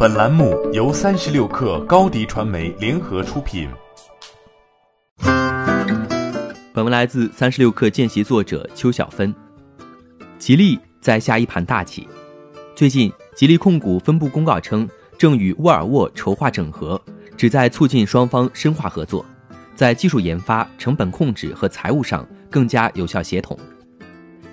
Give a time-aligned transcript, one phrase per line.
[0.00, 3.68] 本栏目由三十六氪高低传媒联合出品。
[6.72, 9.34] 本文来自三十六氪见习作者邱小芬。
[10.38, 12.06] 吉利在下一盘大棋。
[12.76, 14.88] 最近，吉利控股分部公告称，
[15.18, 17.00] 正与沃尔沃筹划整合，
[17.36, 19.26] 旨在促进双方深化合作，
[19.74, 23.58] 在技术研发、成本控制和财务上更加有效协同。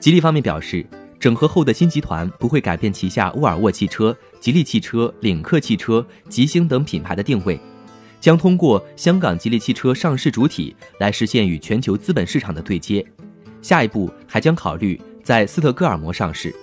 [0.00, 0.84] 吉利方面表示，
[1.20, 7.58] 整合后的新集团不会改变旗下沃尔沃汽车、吉利汽车、领克汽车、吉星等品牌的定位。
[8.20, 13.04] 将通过香港吉利汽车上市主体来实现与全球资本市场的对接，
[13.62, 16.54] 下一步还将考虑在斯特哥尔摩上市。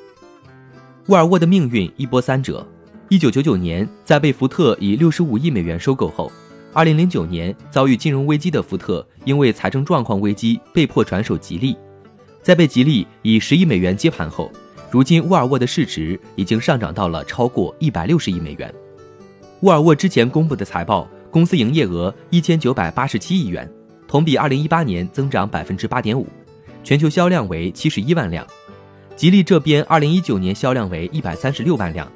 [1.07, 2.65] 沃尔沃的命运一波三折，
[3.09, 6.31] 一九九九年在被福特以六十五亿美元收购后，
[6.73, 11.77] 二零零九年遭遇金融危机的福特因为财政状况危机被迫转手吉利，
[12.45, 14.51] 在被吉利以十亿美元接盘后，
[14.91, 18.71] 如今沃尔沃的市值已经上涨到了超过一百六十亿美元。
[19.61, 21.09] 沃尔沃之前公布的财报。
[21.31, 23.69] 公司营业额一千九百八十七亿元，
[24.07, 26.25] 同比二零一八年增长百分之八点五，
[26.81, 28.45] 全球销量为七十一万辆。
[29.17, 32.09] 吉利这边二零一九年销量为一百三十六万辆，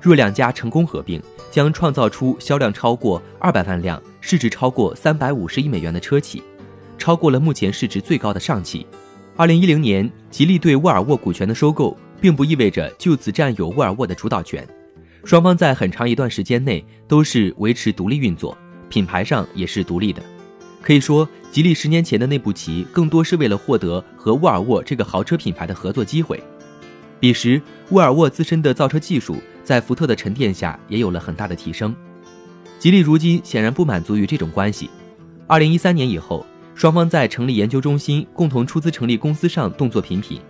[0.00, 6.42] 若两家成功合并，将创造出销量超过二百万辆、市值超过三百五十亿美元的车企，
[6.98, 8.84] 超过了目前市值最高的上汽。
[9.36, 14.64] 二零一零年，吉利对沃尔沃股权的收购，并不意味着就此占有沃尔沃的主导权，
[15.24, 18.56] 双方在很长一段时间内都是维持独立运作。
[18.88, 20.22] 品牌上也是独立的，
[20.80, 26.40] 可以说，吉利十年前的那步棋更多是为了获得和沃尔沃这个豪车品牌的合作机会。
[27.18, 31.92] 彼时，沃尔沃自身的造车技术在福特的沉淀下也有了很大的提升。
[32.78, 34.88] 吉利如今显然不满足于这种关系。
[35.48, 40.40] 二零一三年以后，双方在成立研究中心、共同出资成立公司上动作频频。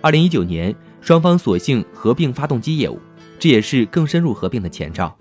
[0.00, 2.98] 二零一九年，双方索性合并发动机业务，
[3.38, 5.14] 这也是更深入合并的前兆。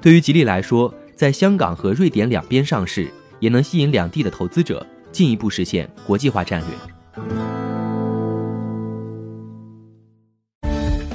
[0.00, 6.68] 对于吉利来说，在香港和瑞典两边上市，也能吸引两地的投资者，进一步实现国际化战略。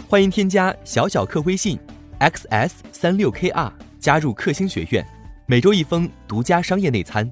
[0.09, 1.79] 欢迎添加小小客微信
[2.19, 5.03] ，xs 三六 kr，加入克星学院，
[5.47, 7.31] 每周一封独家商业内参，